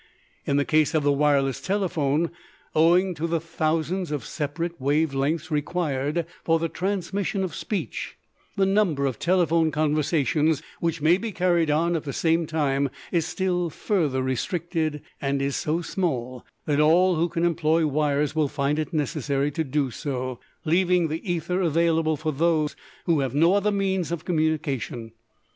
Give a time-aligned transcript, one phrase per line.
[0.47, 2.31] In the case of the wireless telephone,
[2.73, 8.17] owing to the thousands of separate wave lengths required for the transmission of speech,
[8.55, 13.27] the number of telephone conversations which may be carried on at the same time is
[13.27, 18.79] still further restricted and is so small that all who can employ wires will find
[18.79, 22.75] it necessary to do so, leaving the ether available for those
[23.05, 25.11] who have no other means of communication.